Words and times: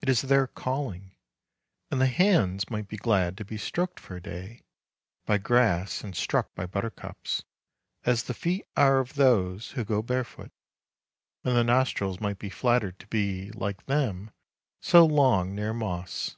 It 0.00 0.08
is 0.08 0.22
their 0.22 0.48
calling; 0.48 1.14
and 1.88 2.00
the 2.00 2.08
hands 2.08 2.70
might 2.70 2.88
be 2.88 2.96
glad 2.96 3.36
to 3.36 3.44
be 3.44 3.56
stroked 3.56 4.00
for 4.00 4.16
a 4.16 4.20
day 4.20 4.64
by 5.26 5.38
grass 5.38 6.02
and 6.02 6.16
struck 6.16 6.52
by 6.56 6.66
buttercups, 6.66 7.44
as 8.04 8.24
the 8.24 8.34
feet 8.34 8.66
are 8.76 8.98
of 8.98 9.14
those 9.14 9.70
who 9.70 9.84
go 9.84 10.02
barefoot; 10.02 10.50
and 11.44 11.54
the 11.54 11.62
nostrils 11.62 12.18
might 12.20 12.40
be 12.40 12.50
flattered 12.50 12.98
to 12.98 13.06
be, 13.06 13.52
like 13.52 13.86
them, 13.86 14.32
so 14.80 15.06
long 15.06 15.54
near 15.54 15.72
moss. 15.72 16.36